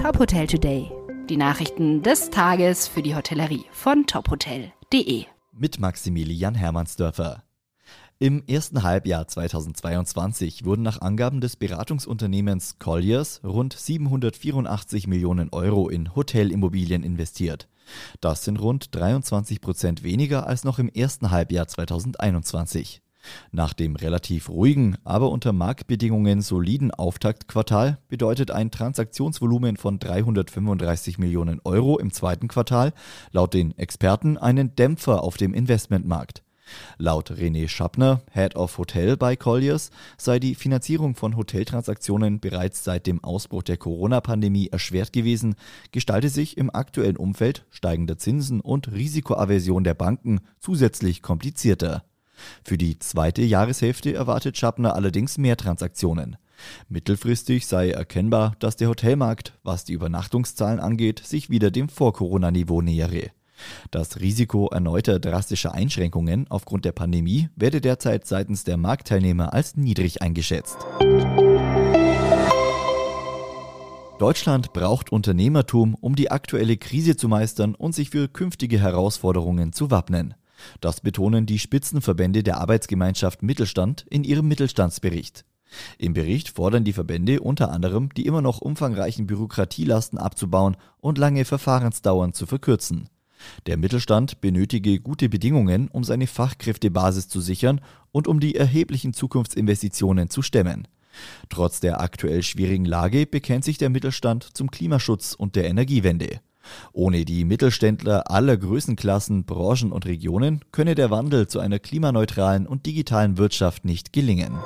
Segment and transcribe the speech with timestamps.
[0.00, 0.90] Top Hotel Today.
[1.28, 5.26] Die Nachrichten des Tages für die Hotellerie von tophotel.de.
[5.52, 7.42] Mit Maximilian Hermannsdörfer.
[8.18, 16.16] Im ersten Halbjahr 2022 wurden nach Angaben des Beratungsunternehmens Colliers rund 784 Millionen Euro in
[16.16, 17.68] Hotelimmobilien investiert.
[18.22, 23.02] Das sind rund 23 Prozent weniger als noch im ersten Halbjahr 2021.
[23.52, 31.60] Nach dem relativ ruhigen, aber unter Marktbedingungen soliden Auftaktquartal bedeutet ein Transaktionsvolumen von 335 Millionen
[31.64, 32.92] Euro im zweiten Quartal
[33.32, 36.42] laut den Experten einen Dämpfer auf dem Investmentmarkt.
[36.98, 43.06] Laut René Schappner, Head of Hotel bei Colliers, sei die Finanzierung von Hoteltransaktionen bereits seit
[43.06, 45.56] dem Ausbruch der Corona-Pandemie erschwert gewesen,
[45.92, 52.04] gestalte sich im aktuellen Umfeld steigender Zinsen und Risikoaversion der Banken zusätzlich komplizierter.
[52.64, 56.36] Für die zweite Jahreshälfte erwartet Schappner allerdings mehr Transaktionen.
[56.88, 63.30] Mittelfristig sei erkennbar, dass der Hotelmarkt, was die Übernachtungszahlen angeht, sich wieder dem Vor-Corona-Niveau nähere.
[63.90, 70.22] Das Risiko erneuter drastischer Einschränkungen aufgrund der Pandemie werde derzeit seitens der Marktteilnehmer als niedrig
[70.22, 70.78] eingeschätzt.
[74.18, 79.90] Deutschland braucht Unternehmertum, um die aktuelle Krise zu meistern und sich für künftige Herausforderungen zu
[79.90, 80.34] wappnen.
[80.80, 85.44] Das betonen die Spitzenverbände der Arbeitsgemeinschaft Mittelstand in ihrem Mittelstandsbericht.
[85.98, 91.44] Im Bericht fordern die Verbände unter anderem, die immer noch umfangreichen Bürokratielasten abzubauen und lange
[91.44, 93.08] Verfahrensdauern zu verkürzen.
[93.66, 97.80] Der Mittelstand benötige gute Bedingungen, um seine Fachkräftebasis zu sichern
[98.12, 100.86] und um die erheblichen Zukunftsinvestitionen zu stemmen.
[101.48, 106.40] Trotz der aktuell schwierigen Lage bekennt sich der Mittelstand zum Klimaschutz und der Energiewende.
[106.92, 112.86] Ohne die Mittelständler aller Größenklassen, Branchen und Regionen könne der Wandel zu einer klimaneutralen und
[112.86, 114.58] digitalen Wirtschaft nicht gelingen.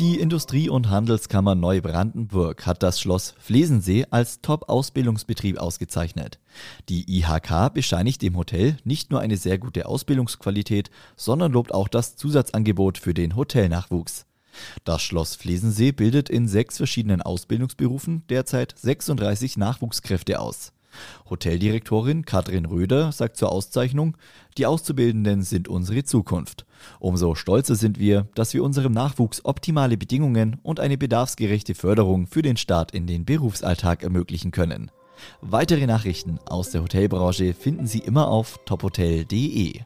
[0.00, 6.38] Die Industrie- und Handelskammer Neubrandenburg hat das Schloss Flesensee als Top-Ausbildungsbetrieb ausgezeichnet.
[6.88, 12.16] Die IHK bescheinigt dem Hotel nicht nur eine sehr gute Ausbildungsqualität, sondern lobt auch das
[12.16, 14.24] Zusatzangebot für den Hotelnachwuchs.
[14.84, 20.72] Das Schloss Flesensee bildet in sechs verschiedenen Ausbildungsberufen derzeit 36 Nachwuchskräfte aus.
[21.28, 24.16] Hoteldirektorin Katrin Röder sagt zur Auszeichnung,
[24.58, 26.66] die Auszubildenden sind unsere Zukunft.
[26.98, 32.42] Umso stolzer sind wir, dass wir unserem Nachwuchs optimale Bedingungen und eine bedarfsgerechte Förderung für
[32.42, 34.90] den Start in den Berufsalltag ermöglichen können.
[35.40, 39.80] Weitere Nachrichten aus der Hotelbranche finden Sie immer auf tophotel.de.